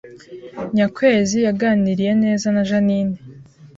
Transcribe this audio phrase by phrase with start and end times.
[0.75, 3.17] Nyakwezi yaganiriye neza na Jeaninne